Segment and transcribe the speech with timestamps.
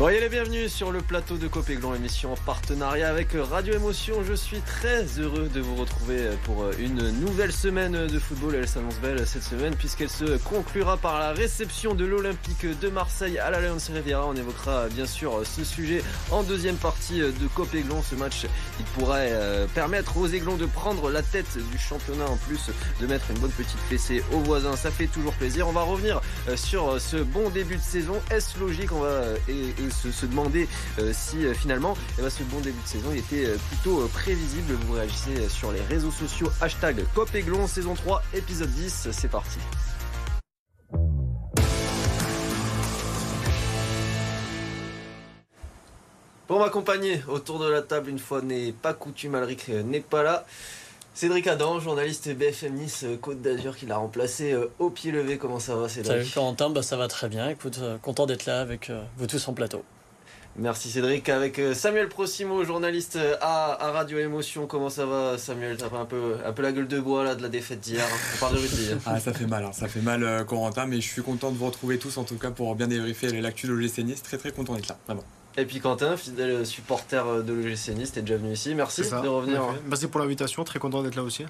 [0.00, 4.24] Soyez les bienvenus sur le plateau de Copéglon, émission en partenariat avec Radio Émotion.
[4.24, 8.54] Je suis très heureux de vous retrouver pour une nouvelle semaine de football.
[8.54, 13.38] Elle s'annonce belle cette semaine puisqu'elle se conclura par la réception de l'Olympique de Marseille
[13.38, 14.26] à l'Alliance Riviera.
[14.26, 18.02] On évoquera bien sûr ce sujet en deuxième partie de Copéglon.
[18.02, 18.46] Ce match,
[18.78, 19.36] il pourrait
[19.74, 22.70] permettre aux Aiglons de prendre la tête du championnat en plus
[23.02, 24.76] de mettre une bonne petite fessée aux voisins.
[24.76, 25.68] Ça fait toujours plaisir.
[25.68, 26.22] On va revenir
[26.56, 28.14] sur ce bon début de saison.
[28.30, 28.92] Est-ce logique?
[28.92, 29.24] On va
[29.90, 30.68] se, demander
[30.98, 34.74] euh, si euh, finalement eh ben, ce bon début de saison était euh, plutôt prévisible.
[34.86, 36.50] Vous réagissez sur les réseaux sociaux.
[36.60, 37.28] Hashtag Cop
[37.68, 39.08] saison 3, épisode 10.
[39.12, 39.58] C'est parti.
[46.46, 50.44] Pour m'accompagner autour de la table, une fois n'est pas coutume, Alric n'est pas là.
[51.20, 55.36] Cédric Adam, journaliste BFM Nice euh, Côte d'Azur, qui l'a remplacé euh, au pied levé.
[55.36, 57.50] Comment ça va, Cédric Salut Corentin, bah, ça va très bien.
[57.50, 59.84] Écoute, euh, content d'être là avec vous tous en plateau.
[60.56, 61.28] Merci Cédric.
[61.28, 64.66] Avec Samuel Procimo, journaliste à, Radio Émotion.
[64.66, 65.76] Comment ça va Samuel?
[65.76, 68.02] T'as un peu, un peu la gueule de bois là, de la défaite d'hier.
[68.02, 68.16] Hein?
[68.36, 68.88] On parle de rugby.
[68.90, 68.98] Hein.
[69.04, 69.72] ah, ça fait mal, hein.
[69.74, 72.50] ça fait mal Corentin, mais je suis content de vous retrouver tous en tout cas
[72.50, 74.22] pour bien débriefer l'actu de l'OGC Nice.
[74.22, 75.24] Très très content d'être là, vraiment.
[75.56, 78.74] Et puis Quentin, fidèle supporter de l'OGC Nice, t'es déjà venu ici.
[78.74, 79.62] Merci de revenir.
[79.86, 81.44] Merci pour l'invitation, très content d'être là aussi.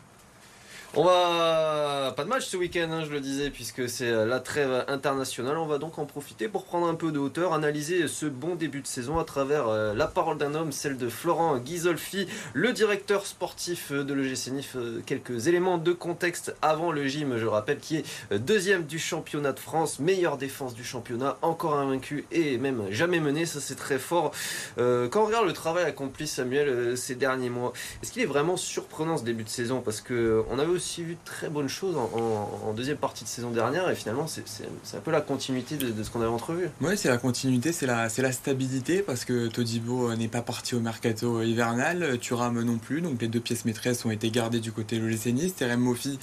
[0.97, 4.41] On va pas de match ce week-end, hein, je le disais, puisque c'est euh, la
[4.41, 5.57] trêve internationale.
[5.57, 8.81] On va donc en profiter pour prendre un peu de hauteur, analyser ce bon début
[8.81, 13.25] de saison à travers euh, la parole d'un homme, celle de Florent Ghisolfi, le directeur
[13.25, 14.73] sportif de l'EGC Nif.
[14.75, 19.53] Euh, quelques éléments de contexte avant le gym, je rappelle, qui est deuxième du championnat
[19.53, 23.47] de France, meilleure défense du championnat, encore invaincu et même jamais mené.
[23.47, 24.33] Ça, c'est très fort.
[24.77, 29.19] quand on regarde le travail accompli, Samuel, ces derniers mois, est-ce qu'il est vraiment surprenant
[29.19, 29.83] ce début de saison?
[29.83, 33.89] Parce que on avait vu de très bonnes choses en, deuxième partie de saison dernière
[33.91, 36.69] et finalement c'est un peu la continuité de, ce qu'on avait entrevu.
[36.81, 40.81] Oui, c'est la continuité, c'est la, la stabilité parce que Todibo n'est pas parti au
[40.81, 44.99] mercato hivernal, Thuram non plus, donc les deux pièces maîtresses ont été gardées du côté
[44.99, 45.57] Lolesséniste.
[45.57, 46.19] Terem Mofi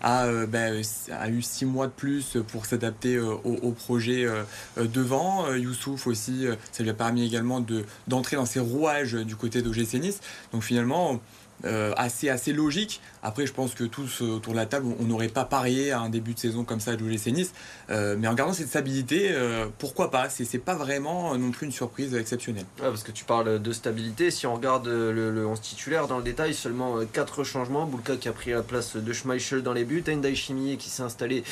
[0.00, 0.82] a, euh, ben,
[1.12, 4.44] a, eu six mois de plus pour s'adapter euh, au, projet euh,
[4.76, 5.52] devant.
[5.54, 7.64] Youssouf aussi, ça lui a permis également
[8.08, 10.20] d'entrer dans ses rouages du côté d'OGC Nice.
[10.52, 11.20] Donc finalement,
[11.96, 15.28] assez, assez logique après, je pense que tous euh, autour de la table, on n'aurait
[15.28, 17.52] pas parié à un début de saison comme ça de l'OGC Nice.
[17.90, 20.28] Euh, mais en gardant cette stabilité, euh, pourquoi pas?
[20.30, 22.64] C'est pas vraiment non plus une surprise exceptionnelle.
[22.78, 24.30] parce que tu parles de stabilité.
[24.30, 27.84] Si on regarde le, le 11 titulaire dans le détail, seulement 4 changements.
[27.86, 30.02] Boulka qui a pris la place de Schmeichel dans les buts.
[30.08, 31.44] Endai Chimier qui s'est installé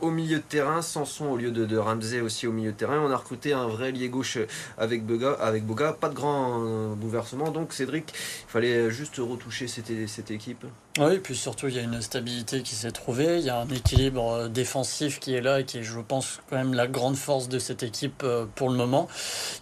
[0.00, 0.82] au milieu de terrain.
[0.82, 3.00] Sanson au lieu de, Ramsey aussi au milieu de terrain.
[3.00, 4.38] On a recruté un vrai lié gauche
[4.78, 5.92] avec Boga.
[6.00, 7.50] Pas de grand bouleversement.
[7.50, 10.64] Donc, Cédric, il fallait juste retoucher cette équipe.
[10.96, 13.68] Oui, puis surtout, il y a une stabilité qui s'est trouvée, il y a un
[13.68, 17.16] équilibre euh, défensif qui est là et qui est, je pense, quand même la grande
[17.16, 19.08] force de cette équipe euh, pour le moment.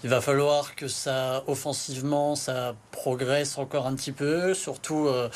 [0.05, 5.31] Il va falloir que ça, offensivement, ça progresse encore un petit peu, surtout, euh,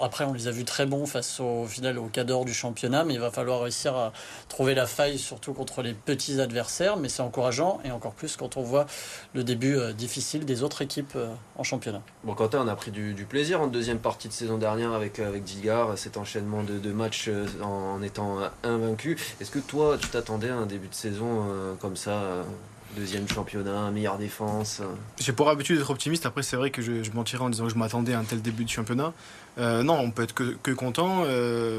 [0.00, 3.14] après, on les a vus très bons face au final au cadre du championnat, mais
[3.14, 4.12] il va falloir réussir à
[4.48, 8.56] trouver la faille, surtout contre les petits adversaires, mais c'est encourageant, et encore plus quand
[8.56, 8.86] on voit
[9.34, 11.16] le début difficile des autres équipes
[11.56, 12.02] en championnat.
[12.24, 15.19] Bon, Quentin, on a pris du, du plaisir en deuxième partie de saison dernière avec
[15.24, 19.16] avec Digard, cet enchaînement de, matchs euh, en, étant invaincu.
[19.40, 22.42] Est-ce que toi, tu t'attendais à un début de saison euh, comme ça euh,
[22.96, 24.82] Deuxième championnat, meilleure défense.
[25.20, 26.26] J'ai pour habitude d'être optimiste.
[26.26, 28.42] Après, c'est vrai que je, je mentirais en disant que je m'attendais à un tel
[28.42, 29.12] début de championnat.
[29.58, 31.24] non, on peut être que, content.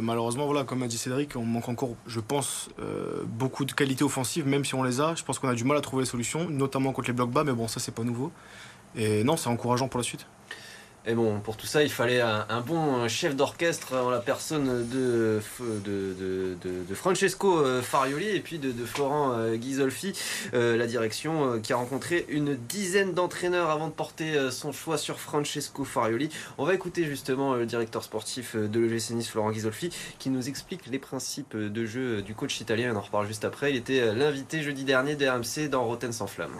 [0.01, 2.69] malheureusement, voilà, comme a dit Cédric, on manque encore, je pense,
[3.25, 5.13] beaucoup de qualités offensives, même si on les a.
[5.15, 7.43] Je pense qu'on a du mal à trouver les solutions, notamment contre les blocs bas,
[7.43, 8.31] mais bon, ça, c'est pas nouveau.
[8.95, 10.25] Et non, c'est encourageant pour la suite.
[11.07, 15.41] Et bon, pour tout ça, il fallait un, bon chef d'orchestre en la personne de,
[15.83, 20.13] de, Francesco euh, Farioli et puis de, Florent euh, Ghisolfi,
[20.53, 25.19] euh, la direction qui a rencontré une dizaine d'entraîneurs avant de porter son choix sur
[25.19, 26.29] Francesco Farioli.
[26.59, 29.89] On va écouter justement le directeur sportif de l'EGC Florent Ghisolfi,
[30.19, 32.93] qui nous explique les principes de jeu du coach italien.
[32.93, 33.71] On en reparle juste après.
[33.71, 36.53] Il était l'invité jeudi dernier des RMC dans Rotten sans flamme.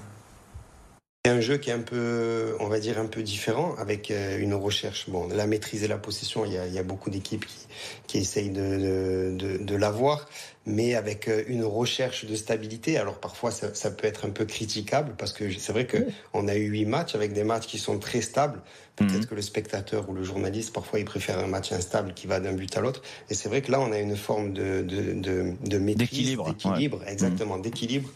[1.23, 4.39] C'est un jeu qui est un peu, on va dire, un peu différent avec euh,
[4.39, 5.07] une recherche.
[5.07, 7.67] Bon, la maîtrise et la possession, il y a, il y a beaucoup d'équipes qui,
[8.07, 10.27] qui essayent de, de, de, l'avoir,
[10.65, 12.97] mais avec euh, une recherche de stabilité.
[12.97, 16.55] Alors parfois, ça, ça peut être un peu critiquable parce que c'est vrai qu'on a
[16.55, 18.59] eu huit matchs avec des matchs qui sont très stables.
[18.95, 19.25] Peut-être mhm.
[19.25, 22.53] que le spectateur ou le journaliste, parfois, il préfère un match instable qui va d'un
[22.53, 23.01] but à l'autre.
[23.29, 27.01] Et c'est vrai que là, on a une forme de, de, de, de maîtrise, d'équilibre,
[27.07, 27.61] exactement, mhm.
[27.61, 28.09] d'équilibre,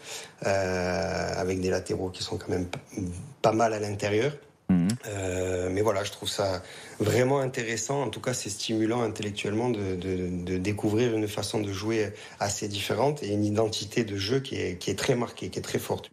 [0.46, 2.68] euh, avec des latéraux qui sont quand même
[3.42, 4.34] pas mal à l'intérieur.
[4.70, 4.88] Mhm.
[5.08, 6.62] Euh, mais voilà, je trouve ça
[7.00, 8.02] vraiment intéressant.
[8.02, 13.22] En tout cas, c'est stimulant intellectuellement de, de, découvrir une façon de jouer assez différente
[13.24, 16.10] et une identité de jeu qui est, qui est très marquée, qui est très forte.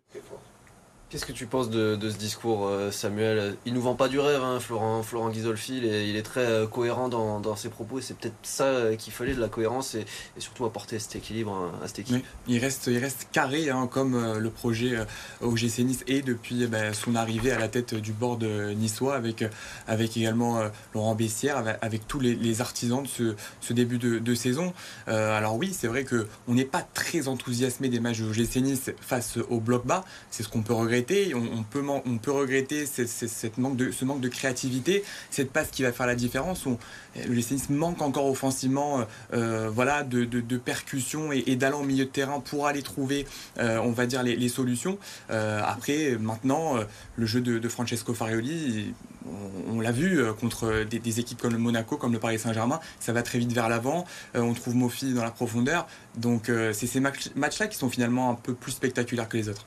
[1.12, 3.56] Qu'est-ce que tu penses de, ce discours, euh, Samuel?
[3.66, 7.10] Il nous vend pas du rêve, hein, Florent, Florent Ghisolfi, il est, très euh, cohérent
[7.10, 10.06] dans, ses propos et c'est peut-être ça euh, qu'il fallait, de la cohérence et,
[10.38, 12.24] surtout apporter cet équilibre hein, à cette équipe.
[12.48, 14.96] il, reste, il reste carré, hein, comme le projet
[15.42, 19.44] OGC Nice est depuis ben, son arrivée à la tête du board niçois, avec,
[19.86, 20.62] avec également
[20.94, 24.72] Laurent Bessière, avec, tous les, artisans de ce, début de, saison.
[25.06, 29.36] alors oui, c'est vrai qu'on n'est pas très enthousiasmé des matchs de OGC Nice face
[29.50, 31.01] au bloc bas, c'est ce qu'on peut regretter
[31.34, 36.64] on, peut, regretter ce manque de créativité, cette passe qui va faire la différence.
[36.66, 39.00] le GC manque encore offensivement
[39.32, 43.26] euh, euh, de, percussion et, d'allant au milieu de terrain pour aller trouver,
[43.58, 43.80] euh,
[44.24, 44.98] les, solutions.
[45.28, 46.76] après, maintenant,
[47.16, 48.94] le jeu de, Francesco Farioli,
[49.70, 53.22] on, l'a vu contre des, équipes comme le Monaco, comme le Paris Saint-Germain, ça va
[53.22, 54.04] très vite vers l'avant.
[54.34, 55.86] on trouve Mofi dans la profondeur.
[56.16, 59.66] Donc, c'est ces matchs-là qui sont finalement un peu plus spectaculaires que les autres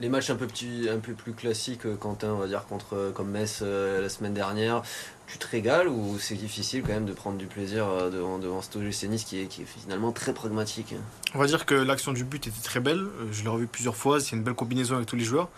[0.00, 3.60] les matchs un peu, plus classiques, euh, Quentin, on va dire, contre euh, comme Metz
[3.62, 4.82] euh, la semaine dernière,
[5.26, 9.06] tu te régales ou c'est difficile quand même de prendre du plaisir devant, devant ce
[9.06, 10.94] Nice qui est, finalement très pragmatique?
[11.34, 14.20] On va dire que l'action du but était très belle, je l'ai revu plusieurs fois,
[14.20, 15.48] c'est une belle combinaison avec tous les joueurs.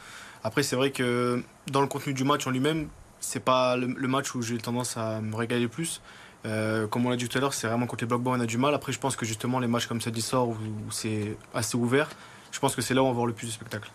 [0.44, 1.42] Après, c'est vrai que
[1.72, 2.88] dans le contenu du match en lui-même,
[3.18, 6.00] c'est pas le, match où j'ai tendance à me régaler plus.
[6.44, 8.58] comme on l'a dit tout à l'heure, c'est vraiment contre les blocs on a du
[8.58, 8.72] mal.
[8.72, 12.08] Après, je pense que justement, les matchs comme ça sort où, où c'est assez ouvert,
[12.52, 13.90] je pense que c'est là où on va voir le plus de spectacle.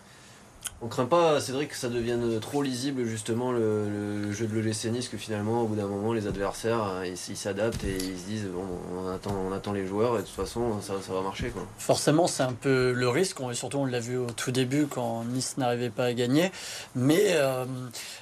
[0.84, 5.10] On craint pas, Cédric, que ça devienne trop lisible justement le, jeu de l'OGC Nice,
[5.10, 8.48] que finalement au bout d'un moment les adversaires euh, ils s'adaptent et ils se disent
[8.48, 8.66] bon
[8.98, 11.68] on attend, les joueurs et de toute façon ça, va marcher quoi.
[11.78, 15.58] Forcément c'est un peu le risque, surtout on l'a vu au tout début quand Nice
[15.58, 16.52] n'arrivait pas à gagner,
[16.96, 17.66] mais, euh,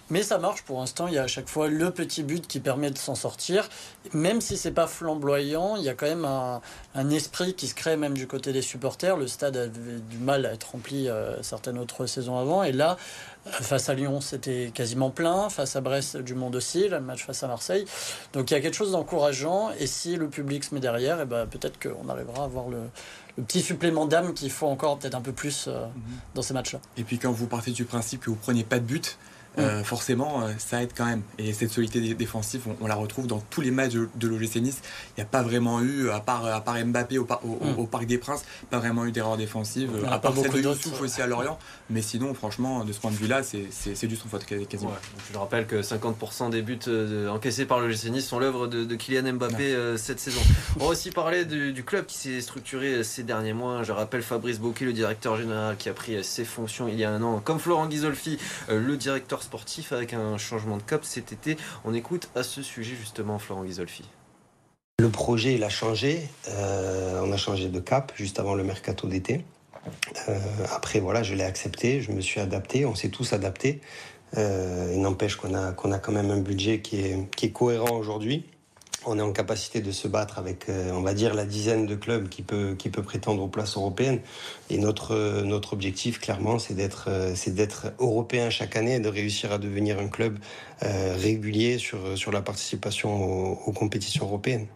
[0.09, 2.59] mais ça marche pour l'instant, il y a à chaque fois le petit but qui
[2.59, 3.69] permet de s'en sortir,
[4.13, 7.97] même si c'est pas flamboyant, il y a quand même un, esprit qui se crée
[7.97, 11.77] même du côté des supporters, le stade avait du mal à être rempli euh, certaines
[11.77, 12.97] autres saisons avant et là,
[13.45, 15.49] face à Lyon, c'était quasiment plein.
[15.49, 16.87] Face à Brest, du monde aussi.
[16.87, 17.85] Le match face à Marseille.
[18.33, 19.71] Donc il y a quelque chose d'encourageant.
[19.79, 22.69] Et si le public se met derrière, et eh ben, peut-être qu'on arrivera à avoir
[22.69, 22.77] le,
[23.43, 26.01] petit supplément d'âme qu'il faut encore peut-être un peu plus euh, mhm.
[26.35, 26.79] dans ces matchs-là.
[26.97, 29.17] Et puis quand vous partez du principe que vous prenez pas de but,
[29.59, 31.21] euh, forcément, euh, ça aide quand même.
[31.37, 34.81] Et cette solidité défensive, on, la retrouve dans tous les matchs de, l'OGC Nice.
[35.17, 37.27] Il n'y a pas vraiment eu, à part, à part Mbappé au,
[37.77, 39.91] au, Parc des Princes, pas vraiment eu d'erreur défensive.
[40.09, 41.57] à part celle de Youssouf aussi à Lorient.
[41.89, 44.93] Mais sinon, franchement, de ce point de vue-là, c'est du son faute quasiment.
[45.31, 49.33] je rappelle que 50% des buts euh, encaissés par l'OGC Nice sont l'œuvre de, Kylian
[49.33, 50.41] Mbappé cette saison.
[50.79, 53.83] On va aussi parler du, club qui s'est structuré ces derniers mois.
[53.83, 57.11] Je rappelle Fabrice Bocquet, le directeur général, qui a pris ses fonctions il y a
[57.11, 58.37] un an, comme Florent Ghisolfi,
[58.69, 59.41] le directeur
[59.91, 61.57] avec un changement de cap cet été.
[61.85, 64.03] On écoute à ce sujet justement Florent Ghisolfi.
[64.99, 66.27] Le projet, il a changé.
[66.49, 69.45] Euh, on a changé de cap juste avant le mercato d'été.
[70.27, 70.39] Euh,
[70.73, 73.81] après, voilà, je l'ai accepté, je me suis adapté, on s'est tous adaptés.
[74.37, 77.95] Euh, il n'empêche qu'on a, a quand même un budget qui est, qui est cohérent
[77.97, 78.45] aujourd'hui
[79.09, 81.95] on est en capacité de se battre avec, euh, on va dire, la dizaine de
[81.95, 84.21] clubs qui peut, qui peut prétendre aux places européennes.
[84.69, 89.09] Et notre, notre objectif, clairement, c'est d'être, euh, c'est d'être européen chaque année et de
[89.09, 90.37] réussir à devenir un club
[90.83, 93.09] euh, régulier sur, sur la participation
[93.67, 94.67] aux compétitions européennes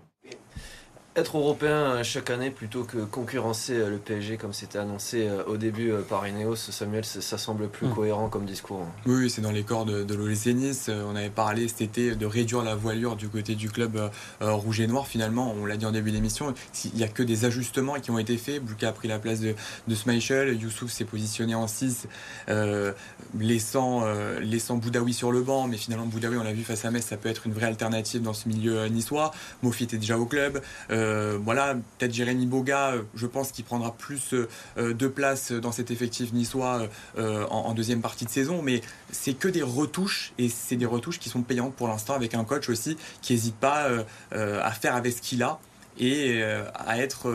[1.15, 5.43] être européen euh, chaque année plutôt que concurrencer euh, le PSG comme c'était annoncé euh,
[5.45, 7.93] au début par Ineos, Samuel, ça semble plus hmm.
[7.93, 8.81] cohérent comme discours.
[8.81, 8.91] Hein.
[9.05, 10.89] Oui, c'est dans les corps de, de l'OGC Nice.
[10.89, 14.87] On avait parlé cet été de réduire la voilure du côté du club rouge et
[14.87, 15.07] noir.
[15.07, 16.53] Finalement, on l'a dit en début d'émission,
[16.85, 18.63] il n'y a que des ajustements qui ont été faits.
[18.63, 19.55] Bouka a pris la place de,
[19.87, 22.07] de Youssouf s'est positionné en 6,
[23.39, 24.05] laissant,
[24.41, 25.67] laissant Boudaoui sur le banc.
[25.67, 28.21] Mais finalement, Boudaoui, on l'a vu face à Metz, ça peut être une vraie alternative
[28.21, 29.31] dans ce milieu niçois.
[29.61, 30.61] Mofi était déjà au club.
[30.89, 31.02] Euh,
[31.43, 35.91] voilà, peut-être Jérémy Boga, euh, je pense qu'il prendra plus euh, de place dans cet
[35.91, 38.81] effectif niçois en, deuxième partie de saison, mais
[39.11, 42.43] c'est que des retouches et c'est des retouches qui sont payantes pour l'instant avec un
[42.43, 43.87] coach aussi qui n'hésite pas
[44.31, 45.59] à faire avec ce qu'il a
[45.99, 47.31] et à être,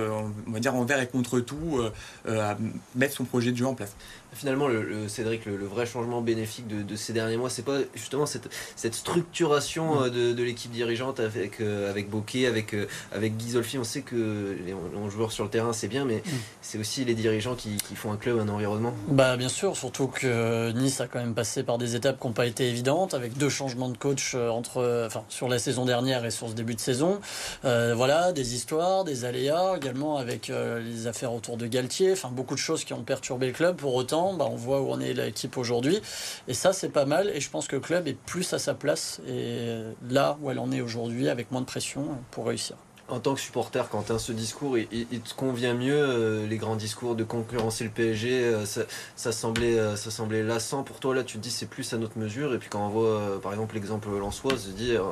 [0.59, 1.81] dire, envers et contre tout,
[2.29, 2.57] à
[2.95, 3.95] mettre son projet de jeu en place
[4.35, 8.49] finalement, le, Cédric, le, vrai changement bénéfique de, ces derniers mois, c'est pas justement cette,
[8.77, 10.05] cette structuration mm.
[10.05, 13.79] euh, de, l'équipe dirigeante avec, euh, avec Bokeh, avec, euh, avec Ghisolfi.
[13.79, 14.75] On sait que les,
[15.11, 16.31] joueurs sur le terrain, c'est bien, mais mm.
[16.61, 18.95] c'est aussi les dirigeants qui, font un club, un environnement.
[19.09, 22.33] Bah, bien sûr, surtout que Nice a quand même passé par des étapes qui n'ont
[22.33, 26.31] pas été évidentes, avec deux changements de coach entre, enfin, sur la saison dernière et
[26.31, 27.21] sur ce début de saison.
[27.63, 32.61] voilà, des histoires, des aléas, également avec les affaires autour de Galtier, enfin, beaucoup de
[32.61, 33.77] choses qui ont perturbé le club.
[33.77, 36.01] Pour autant, bah, on voit où on est l'équipe aujourd'hui.
[36.47, 37.31] Et ça, c'est pas mal.
[37.35, 40.59] Et je pense que le club est plus à sa place et là où elle
[40.59, 42.77] en est aujourd'hui, avec moins de pression pour réussir.
[43.11, 46.77] En tant que supporter, Quentin, ce discours, il, il te convient mieux, euh, les grands
[46.77, 48.83] discours de concurrencer le PSG, euh, ça,
[49.17, 51.97] ça, semblait, euh, ça semblait lassant pour toi, là tu te dis c'est plus à
[51.97, 55.03] notre mesure, et puis quand on voit par exemple l'exemple Lançois se dire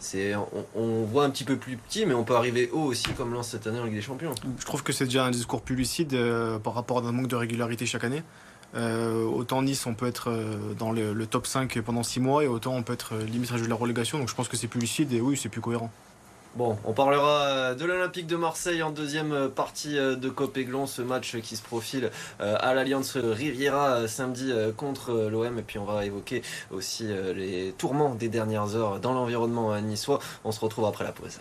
[0.00, 3.10] c'est on, on, voit un petit peu plus petit, mais on peut arriver haut aussi
[3.16, 4.34] comme Lens cette année en Ligue des Champions.
[4.58, 6.18] Je trouve que c'est déjà un discours plus lucide
[6.64, 8.24] par rapport à un manque de régularité chaque année.
[8.74, 10.30] Euh, autant Nice, on peut être
[10.78, 13.66] dans le, top 5 pendant 6 mois et autant on peut être limite à de
[13.66, 14.18] la relégation.
[14.18, 15.90] Donc je pense que c'est plus lucide et oui, c'est plus cohérent.
[16.56, 20.86] Bon, on parlera euh, de l'Olympique de Marseille en deuxième euh, partie euh, de Copéglon,
[20.86, 25.58] ce match qui se profile à l'Alliance Riviera samedi contre l'OM.
[25.58, 27.04] Et puis on va évoquer aussi
[27.34, 30.18] les tourments des dernières heures dans l'environnement niçois.
[30.44, 31.40] On se retrouve après la pause.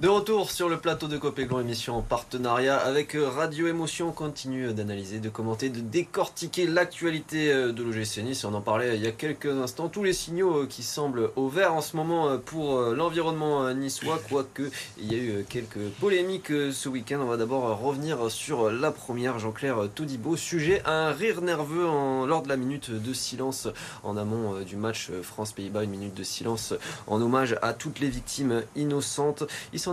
[0.00, 4.10] De retour sur le plateau de Copéglon, émission en partenariat avec euh, Radio Émotion.
[4.10, 8.44] On continue d'analyser, de commenter, de décortiquer l'actualité euh, de l'OGC Nice.
[8.44, 9.88] On en parlait il y a quelques instants.
[9.88, 14.70] Tous les signaux euh, qui semblent au vert en ce moment pour l'environnement niçois, quoique
[15.00, 17.18] il y a eu quelques polémiques ce week-end.
[17.20, 20.36] On va d'abord revenir sur la première, Jean-Claire Todibo.
[20.36, 21.86] Sujet à un rire nerveux
[22.24, 23.66] lors de la minute de silence
[24.04, 25.82] en amont du match France-Pays-Bas.
[25.82, 26.72] Une minute de silence
[27.08, 29.42] en hommage à toutes les victimes innocentes.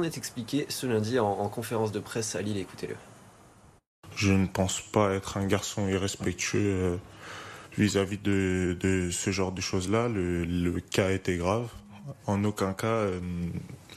[0.03, 2.57] Est expliqué ce lundi en, en conférence de presse à Lille.
[2.57, 2.95] Écoutez-le.
[4.15, 6.97] Je ne pense pas être un garçon irrespectueux euh,
[7.77, 10.07] vis-à-vis de, ce genre de choses-là.
[10.07, 11.67] Le, le, cas était grave.
[12.25, 13.19] En aucun cas, euh,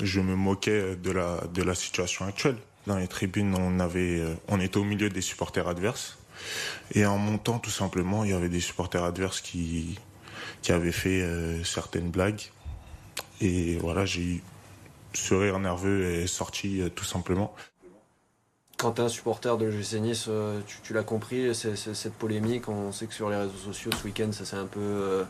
[0.01, 2.57] je me moquais de la, de la situation actuelle.
[2.87, 6.19] Dans les tribunes, on, avait, euh, on était au milieu des supporters adverses.
[6.95, 9.99] Et en montant, tout simplement, il y avait des supporters adverses qui,
[10.63, 11.25] qui avaient fait
[11.65, 12.43] certaines blagues.
[13.41, 14.43] Et voilà, j'ai eu
[15.13, 17.55] ce rire nerveux est sorti euh, tout simplement.
[18.79, 19.67] Quand tu es un supporter de
[19.99, 23.91] Nice, euh, tu, tu l'as compris, cette polémique, on sait que sur les réseaux sociaux
[23.91, 24.79] ce week-end, ça c'est un peu.
[24.81, 25.25] Euh,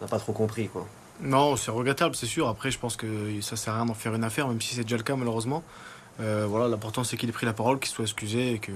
[0.00, 0.86] on n'a pas trop compris quoi.
[1.20, 2.48] Non, c'est regrettable, c'est sûr.
[2.48, 4.82] Après, je pense que ça sert à rien d'en faire une affaire, même si c'est
[4.82, 5.62] déjà le cas malheureusement.
[6.20, 8.72] Euh, voilà, l'important c'est qu'il ait pris la parole, qu'il soit excusé et que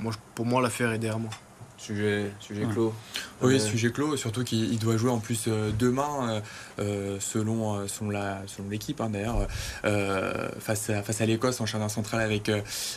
[0.00, 1.30] moi, pour moi, l'affaire est derrière moi.
[1.78, 2.92] Sujet, sujet clos.
[3.40, 3.58] Oui, euh...
[3.60, 6.42] sujet clos, surtout qu'il doit jouer en plus euh, demain,
[6.80, 9.46] euh, selon, selon, la, selon l'équipe hein, d'ailleurs,
[9.84, 12.50] euh, face à, face à l'Écosse en jardin central avec,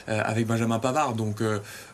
[0.08, 1.14] avec Benjamin Pavard.
[1.14, 1.44] Donc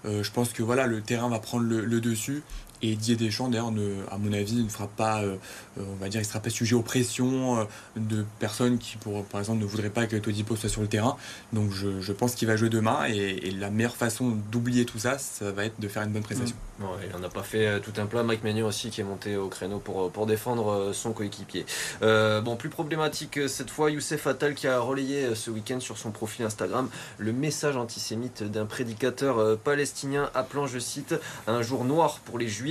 [0.05, 2.41] je pense que voilà, le terrain va prendre le, le dessus.
[2.81, 3.71] Et Didier Deschamps, d'ailleurs,
[4.11, 5.37] à mon avis, ne fera pas, euh,
[5.79, 7.63] on va dire, il sera pas sujet aux pressions euh,
[7.95, 11.17] de personnes qui, pour, par exemple, ne voudraient pas que Todipo soit sur le terrain.
[11.53, 13.05] Donc, je, pense qu'il va jouer demain.
[13.07, 16.55] Et, la meilleure façon d'oublier tout ça, ça va être de faire une bonne prestation.
[16.79, 16.83] Mmh.
[16.83, 18.21] Ouais, il n'en a pas fait tout un plat.
[18.21, 21.65] Mike Magnon aussi, qui est monté au créneau pour, pour défendre son coéquipier.
[22.03, 26.11] Euh, bon, plus problématique cette fois, Youssef Attal qui a relayé ce week-end sur son
[26.11, 31.15] profil Instagram le message antisémite d'un prédicateur palestinien appelant, je cite,
[31.47, 32.66] un jour noir pour les juifs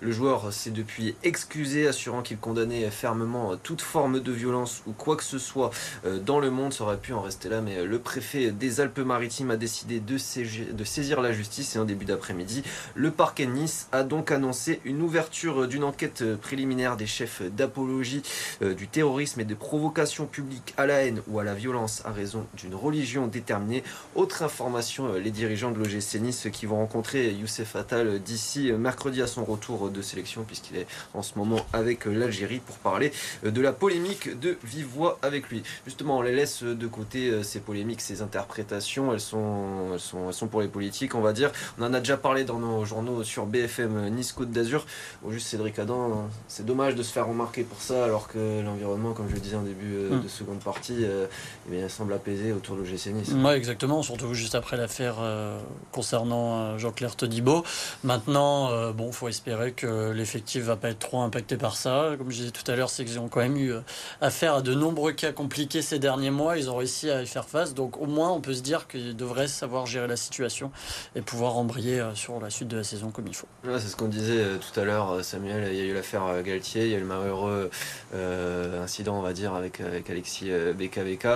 [0.00, 5.16] le joueur s'est depuis excusé, assurant qu'il condamnait fermement toute forme de violence ou quoi
[5.16, 5.70] que ce soit
[6.04, 6.72] euh, dans le monde.
[6.72, 11.20] Ça aurait pu en rester là, mais le préfet des Alpes-Maritimes a décidé de saisir,
[11.20, 12.62] la justice et en début d'après-midi,
[12.94, 18.22] le parquet de Nice a donc annoncé une ouverture d'une enquête préliminaire des chefs d'apologie
[18.62, 22.10] euh, du terrorisme et de provocation publique à la haine ou à la violence à
[22.10, 23.82] raison d'une religion déterminée.
[24.14, 29.22] Autre information, euh, les dirigeants de l'OGC Nice qui vont rencontrer Youssef Attal d'ici mercredi
[29.22, 33.12] à son retour de sélection puisqu'il est en ce moment avec l'Algérie pour parler
[33.42, 35.62] de la polémique de vive voix avec lui.
[35.84, 40.28] Justement, on les laisse de côté euh, ces polémiques, ces interprétations, elles sont, elles sont,
[40.28, 41.50] elles sont pour les politiques, on va dire.
[41.78, 44.86] On en a déjà parlé dans nos journaux sur BFM Nice Côte d'Azur.
[45.24, 49.12] Au juste Cédric Adam, c'est dommage de se faire remarquer pour ça alors que l'environnement,
[49.12, 51.26] comme je le disais en début euh, de seconde partie, euh,
[51.68, 53.32] eh bien, semble apaisé autour de l'OGC Nice.
[53.32, 55.58] Ouais, exactement, surtout juste après l'affaire euh,
[55.90, 57.64] concernant Jean-Claire Todibo.
[58.04, 62.10] Maintenant, bon, faut espérer que l'effectif va pas être trop impacté par ça.
[62.18, 63.74] Comme je disais tout à l'heure, c'est qu'ils ont quand même eu
[64.20, 66.58] affaire à de nombreux cas compliqués ces derniers mois.
[66.58, 67.72] Ils ont réussi à y faire face.
[67.72, 70.72] Donc au moins, on peut se dire qu'ils devraient savoir gérer la situation
[71.14, 73.46] et pouvoir embrayer sur la suite de la saison comme il faut.
[73.62, 75.68] C'est ce qu'on disait tout à l'heure, Samuel.
[75.72, 77.70] Il y a eu l'affaire Galtier, il y a eu le malheureux
[78.14, 81.26] euh, incident, on va dire, avec, Alexis BKBK.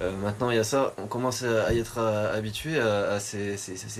[0.00, 0.94] Euh, maintenant, il y a ça.
[0.96, 3.58] On commence à y être habitué à, ces,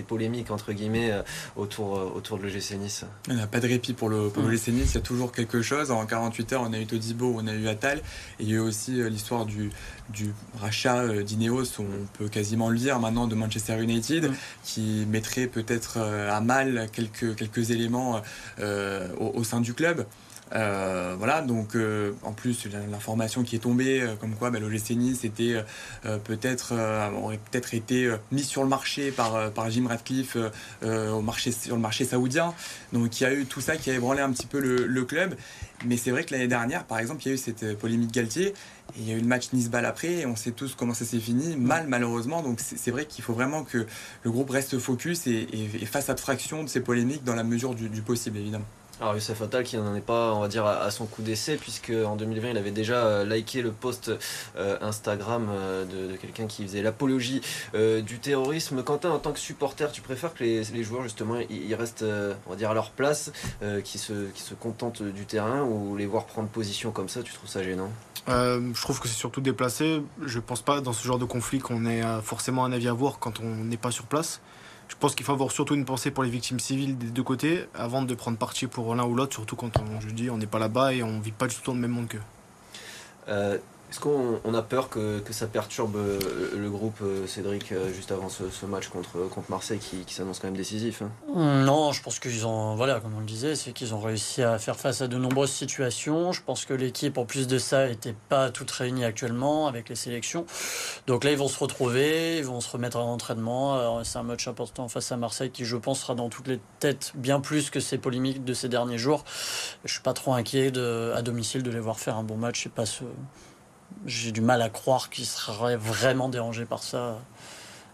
[0.09, 1.13] polémiques, entre guillemets,
[1.57, 3.05] autour, autour de l'OGC Nice.
[3.35, 4.67] Il n'y a pas de répit pour le, pour le Nice.
[4.69, 5.91] Il y a toujours quelque chose.
[5.91, 7.99] En 48 heures, on a eu Todibo, on a eu Attal.
[8.38, 9.71] Et il y a eu aussi l'histoire du,
[10.11, 11.85] du rachat d'Ineos, on
[12.19, 14.35] peut quasiment le dire maintenant, de Manchester United, mmh.
[14.62, 18.23] qui mettrait peut-être à mal quelques, quelques éléments
[18.61, 20.07] euh, au, au, sein du club.
[20.53, 24.91] Euh, voilà, donc euh, en plus l'information qui est tombée, euh, comme quoi bah, l'OGC
[24.91, 25.23] Nice
[26.25, 26.75] peut-être
[27.23, 30.37] aurait peut-être été mis sur le marché par, Jim Radcliffe
[30.83, 32.55] au marché, sur le marché saoudien.
[32.93, 35.35] Donc il y a eu tout ça qui a ébranlé un petit peu le, club.
[35.85, 38.55] Mais c'est vrai que l'année dernière, par exemple, il y a eu cette polémique Galtier.
[38.97, 41.05] Et il y a eu le match Nice-Ball après, et on sait tous comment ça
[41.05, 42.43] s'est fini, mal malheureusement.
[42.43, 43.87] Donc c'est vrai qu'il faut vraiment que
[44.23, 45.47] le groupe reste focus et,
[45.87, 48.67] fasse abstraction de ces polémiques dans la mesure du possible, évidemment.
[49.01, 51.91] Alors Youssef Attal qui n'en est pas, on va dire, à, son coup d'essai, puisque
[51.91, 54.13] en 2020 il avait déjà euh, liké le post
[54.57, 57.41] euh, Instagram euh, de, quelqu'un qui faisait l'apologie
[57.75, 58.83] du terrorisme.
[58.83, 62.05] Quentin, en tant que supporter, tu préfères que les, joueurs justement ils restent,
[62.47, 63.33] on va dire, à leur place,
[63.83, 67.33] qui, se, qui se contentent du terrain, ou les voir prendre position comme ça, tu
[67.33, 67.91] trouves ça gênant?
[68.27, 70.03] Je trouve que c'est surtout déplacé.
[70.25, 73.19] Je pense pas dans ce genre de conflit qu'on ait forcément un avis à voir
[73.19, 74.41] quand on n'est pas sur place.
[74.88, 77.64] Je pense qu'il faut avoir surtout une pensée pour les victimes civiles des deux côtés
[77.75, 80.47] avant de prendre parti pour l'un ou l'autre, surtout quand on, je dis, on n'est
[80.47, 82.21] pas là-bas et on vit pas du tout dans le même monde qu'eux.
[83.29, 83.59] Euh,
[83.95, 86.19] est-ce qu'on a peur que, ça perturbe euh,
[86.57, 90.57] le groupe, euh, Cédric, euh, juste avant ce, match contre, Marseille qui, s'annonce quand même
[90.57, 91.13] décisif hein?
[91.33, 94.59] Non, je pense qu'ils ont, voilà, comme on le disait, c'est qu'ils ont réussi à
[94.59, 96.33] faire face à de nombreuses situations.
[96.33, 99.95] Je pense que l'équipe, en plus de ça, n'était pas toute réunie actuellement avec les
[99.95, 100.45] sélections.
[101.07, 104.03] Donc là, ils vont se retrouver, ils vont se remettre à l'entraînement.
[104.03, 107.13] C'est un match important face à Marseille qui, je pense, sera dans toutes les têtes
[107.15, 109.23] bien plus que ces polémiques de ces derniers jours.
[109.85, 112.71] Je suis pas trop inquiet à domicile de les voir faire un bon match et
[112.71, 113.05] pas se
[114.07, 117.19] j'ai du mal à croire qu'il serait vraiment dérangé par ça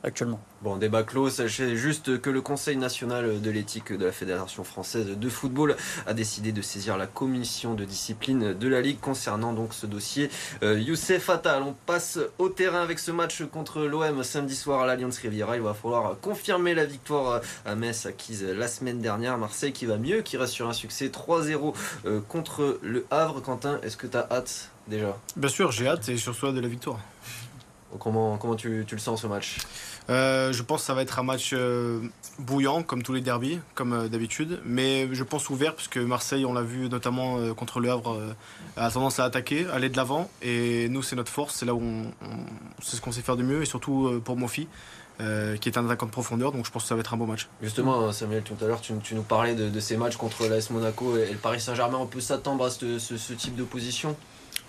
[0.03, 0.41] actuellement.
[0.63, 1.31] Bon, débat clos.
[1.31, 5.77] Sachez juste que le Conseil national de l'éthique de la Fédération française de football
[6.07, 10.31] a décidé de saisir la commission de discipline de la Ligue concernant donc ce dossier.
[10.63, 14.87] Euh, Youssef Attal, on passe au terrain avec ce match contre l'OM samedi soir à
[14.87, 15.57] l'Alliance Riviera.
[15.57, 19.39] Il va falloir confirmer la victoire à Metz acquise la semaine dernière.
[19.39, 21.75] Marseille qui va mieux, qui reste sur un succès 3-0
[22.07, 23.41] euh, contre le Havre.
[23.41, 25.17] Quentin, est-ce que tu as hâte déjà?
[25.37, 27.01] Bien sûr, j'ai hâte et surtout de la victoire.
[27.99, 29.59] Comment, comment tu, tu le sens ce match?
[30.09, 32.01] Euh, je pense que ça va être un match euh,
[32.39, 34.61] bouillant, comme tous les derbies, comme euh, d'habitude.
[34.65, 38.35] Mais je pense ouvert, puisque Marseille, on l'a vu notamment contre le Havre,
[38.77, 40.31] a tendance à attaquer, aller de l'avant.
[40.43, 42.13] Et nous, c'est notre force, c'est là où on,
[42.81, 43.63] c'est ce qu'on sait faire de mieux.
[43.63, 44.69] Et surtout pour Mofi,
[45.19, 46.53] qui est un attaquant de profondeur.
[46.53, 47.49] Donc je pense que ça va être un beau match.
[47.63, 51.31] Justement, Samuel, tout à l'heure, tu, nous parlais de, ces matchs contre l'AS Monaco et,
[51.31, 51.99] le Paris Saint-Germain.
[51.99, 54.17] On peut s'attendre à ce, ce, ce type d'opposition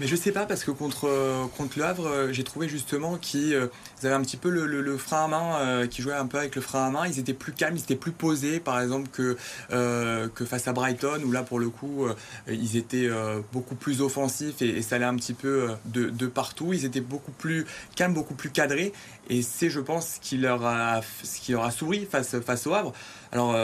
[0.02, 3.18] mais je sais pas parce que contre, euh, contre le Havre, euh, j'ai trouvé justement
[3.18, 3.68] qu'ils euh,
[4.02, 6.88] avaient un petit peu le, frein à main, qui jouait un peu avec le frein
[6.88, 7.06] à main.
[7.06, 9.38] Ils étaient plus calmes, ils étaient plus posés, par exemple que,
[9.70, 12.08] que face à Brighton où là pour le coup
[12.48, 13.10] ils étaient
[13.54, 16.74] beaucoup plus offensifs et, ça allait un petit peu de, de, partout.
[16.74, 18.94] Ils étaient beaucoup plus calmes, beaucoup plus cadrés
[19.30, 22.66] et c'est je pense ce qui leur a ce qui leur a souri face face
[22.66, 22.94] au Havre.
[23.32, 23.56] Alors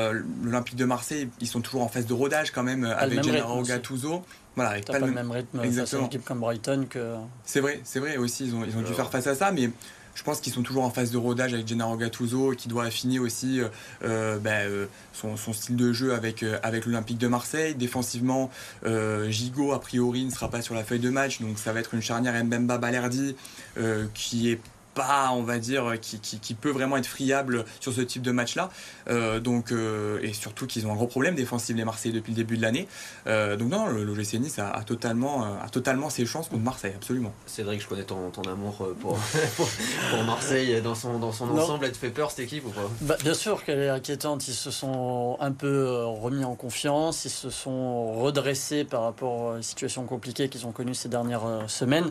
[0.43, 4.23] l'Olympique de Marseille, ils sont toujours en phase de rodage quand même avec Gennaro Gattuso.
[4.57, 5.85] Voilà, avec pas, le même rythme Exactement.
[5.85, 7.13] face à une équipe comme Brighton que.
[7.45, 9.69] C'est vrai, c'est vrai aussi, ils ont, ils ont dû faire face à ça, mais
[10.15, 13.19] je pense qu'ils sont toujours en phase de rodage avec Gennaro Gattuso qui doit affiner
[13.19, 13.67] aussi euh,
[14.03, 17.75] euh, euh, son, son, style de jeu avec, avec l'Olympique de Marseille.
[17.75, 18.49] Défensivement,
[19.29, 21.93] Gigot a priori ne sera pas sur la feuille de match, donc ça va être
[21.93, 23.35] une charnière Mbemba Balerdi
[24.15, 24.59] qui est
[24.97, 28.71] pas, on va dire, qui, qui, peut vraiment être friable sur ce type de match-là.
[29.10, 32.38] Euh, donc, euh, et surtout qu'ils ont un gros problème défensif les Marseillais depuis le
[32.38, 32.88] début de l'année.
[33.27, 37.31] Euh, donc non, l'OGC Nice a, totalement, a totalement ses chances contre Marseille, absolument.
[37.45, 39.19] Cédric, je connais ton, ton amour pour,
[39.55, 41.86] pour, Marseille dans son, dans son ensemble.
[41.86, 42.89] Elle te fait peur cette équipe ou pas?
[43.01, 44.47] Bah, Bien sûr qu'elle est inquiétante.
[44.47, 47.25] Ils se sont un peu remis en confiance.
[47.25, 52.10] Ils se sont redressés par rapport aux situations compliquées qu'ils ont connues ces dernières semaines.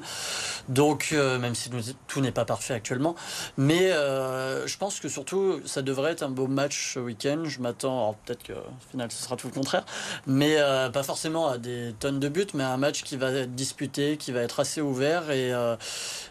[0.68, 1.68] Donc, même si
[2.07, 3.15] tout n'est pas parfait actuellement.
[3.57, 7.43] Mais euh, je pense que surtout, ça devrait être un beau match ce week-end.
[7.45, 9.85] Je m'attends, peut-être qu'au final, ce sera tout le contraire,
[10.27, 13.31] mais euh, pas forcément à des tonnes de buts, mais à un match qui va
[13.33, 15.77] être disputé, qui va être assez ouvert et, euh,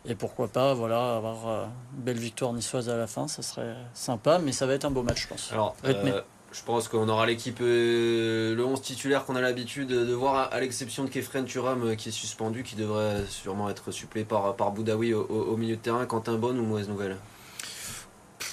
[0.06, 4.40] et pourquoi pas, voilà, avoir une belle victoire niçoise à la fin, ça serait sympa,
[4.40, 5.52] mais ça va être un beau match, je pense.
[5.52, 5.76] Alors,
[6.56, 11.04] je pense qu'on aura l'équipe, le 11 titulaire qu'on a l'habitude de voir, à, l'exception
[11.04, 15.58] de Kefren Turam qui est suspendu, qui devrait sûrement être supplé par, par Boudaoui au,
[15.58, 16.06] milieu de terrain.
[16.06, 17.18] Quentin Bonne ou mauvaise nouvelle?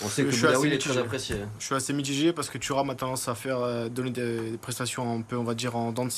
[0.05, 1.37] On sait que Boudaoui est très apprécié.
[1.61, 5.19] Je suis assez mitigé parce que Thuram a tendance à faire euh, donner des prestations
[5.19, 6.09] un peu, on va dire, en dents.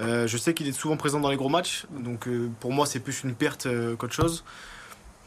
[0.00, 2.86] Euh, je sais qu'il est souvent présent dans les gros matchs, donc euh, pour moi
[2.86, 4.44] c'est plus une perte qu'autre chose.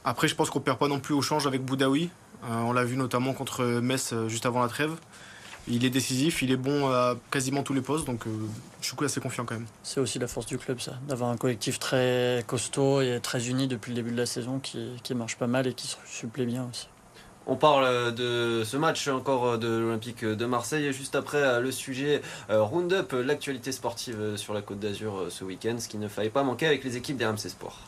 [0.03, 2.09] Après, je pense qu'on perd pas non plus au change avec Boudaoui.
[2.43, 4.97] on l'a vu notamment contre Metz juste avant la trêve.
[5.67, 8.31] Il est décisif, il est bon à quasiment tous les postes, donc euh,
[8.81, 9.67] je suis assez confiant quand même.
[9.83, 13.67] C'est aussi la force du club, ça, d'avoir un collectif très costaud et très uni
[13.67, 16.45] depuis le début de la saison qui, qui marche pas mal et qui se supplée
[16.45, 16.87] bien aussi.
[17.47, 22.21] On parle de ce match encore de l'Olympique de Marseille et juste après le sujet
[22.49, 26.67] Roundup, l'actualité sportive sur la Côte d'Azur ce week-end, ce qui ne fallait pas manquer
[26.67, 27.79] avec les équipes d'RMC Sport.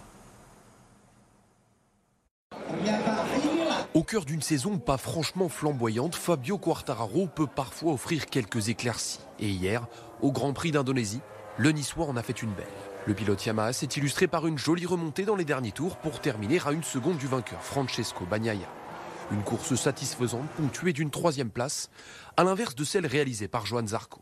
[3.93, 9.19] Au cœur d'une saison pas franchement flamboyante, Fabio Quartararo peut parfois offrir quelques éclaircies.
[9.37, 9.85] Et hier,
[10.23, 11.21] au Grand Prix d'Indonésie,
[11.59, 12.65] le Niçois en a fait une belle.
[13.05, 16.59] Le pilote Yamaha s'est illustré par une jolie remontée dans les derniers tours pour terminer
[16.65, 18.67] à une seconde du vainqueur, Francesco Bagnaia.
[19.31, 21.91] Une course satisfaisante, ponctuée d'une troisième place,
[22.35, 24.21] à l'inverse de celle réalisée par Johan Zarco.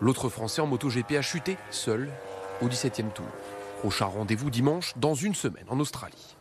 [0.00, 2.08] L'autre Français en MotoGP a chuté, seul,
[2.62, 3.26] au 17e tour.
[3.80, 6.36] Prochain rendez-vous dimanche, dans une semaine, en Australie.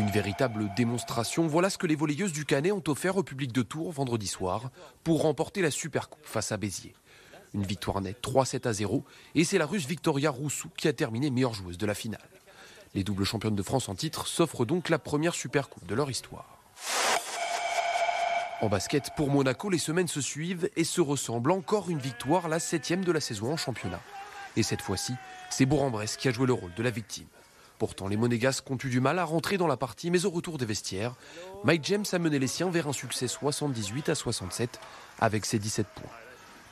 [0.00, 3.60] Une véritable démonstration, voilà ce que les volleyeuses du Canet ont offert au public de
[3.60, 4.70] Tours vendredi soir
[5.04, 6.94] pour remporter la Supercoupe face à Béziers.
[7.52, 11.28] Une victoire nette 3-7 à 0 et c'est la russe Victoria Roussou qui a terminé
[11.28, 12.30] meilleure joueuse de la finale.
[12.94, 16.56] Les doubles championnes de France en titre s'offrent donc la première Supercoupe de leur histoire.
[18.62, 21.50] En basket, pour Monaco, les semaines se suivent et se ressemblent.
[21.50, 24.00] Encore une victoire, la septième de la saison en championnat.
[24.56, 25.12] Et cette fois-ci,
[25.50, 27.26] c'est Bourg-en-Bresse qui a joué le rôle de la victime.
[27.80, 30.58] Pourtant, les Monégasques ont eu du mal à rentrer dans la partie, mais au retour
[30.58, 31.14] des vestiaires,
[31.64, 34.78] Mike James a mené les siens vers un succès 78 à 67
[35.18, 36.12] avec ses 17 points.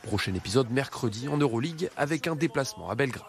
[0.03, 3.25] Prochain épisode mercredi en Euroleague avec un déplacement à Belgrade.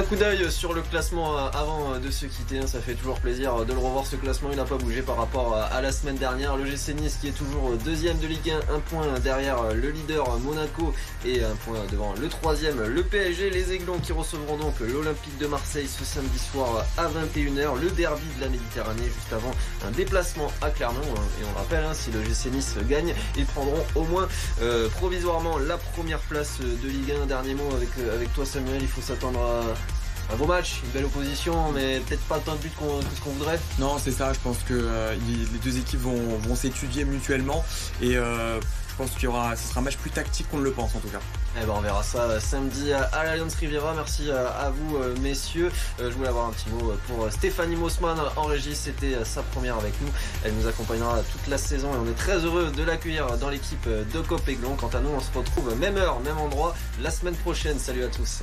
[0.00, 3.20] Un coup d'œil sur le classement euh, avant de se quitter, hein, ça fait toujours
[3.20, 6.16] plaisir de le revoir ce classement, il n'a pas bougé par rapport à la semaine
[6.16, 6.56] dernière.
[6.56, 10.38] Le GC Nice qui est toujours deuxième de Ligue 1, un point derrière le leader
[10.38, 10.94] Monaco
[11.26, 13.50] et un point devant le troisième, le PSG.
[13.50, 18.24] Les Aiglons qui recevront donc l'Olympique de Marseille ce samedi soir à 21h, le derby
[18.38, 19.52] de la Méditerranée juste avant
[19.86, 21.00] un déplacement à Clermont.
[21.14, 21.22] Hein.
[21.42, 24.28] Et on rappelle, hein, si le GC Nice gagne, ils prendront au moins
[24.62, 27.26] euh, provisoirement la première place de Ligue 1.
[27.26, 29.89] Dernier mot euh, avec toi Samuel, il faut s'attendre à
[30.32, 33.58] un beau match, une belle opposition, mais peut-être pas tant de buts qu'on qu'on voudrait.
[33.78, 34.32] Non, c'est ça.
[34.32, 37.64] Je pense que euh, les deux équipes vont, vont s'étudier mutuellement
[38.00, 40.64] et euh, je pense qu'il y aura, ce sera un match plus tactique qu'on ne
[40.64, 41.20] le pense en tout cas.
[41.60, 43.92] Eh ben on verra ça euh, samedi à l'Alliance Riviera.
[43.94, 45.72] Merci à vous messieurs.
[45.98, 48.76] Je voulais avoir un petit mot pour Stéphanie Mossman en régie.
[48.76, 50.08] C'était sa première avec nous.
[50.44, 53.88] Elle nous accompagnera toute la saison et on est très heureux de l'accueillir dans l'équipe
[53.88, 54.76] de Copéglon.
[54.76, 57.78] Quant à nous, on se retrouve même heure, même endroit la semaine prochaine.
[57.78, 58.42] Salut à tous.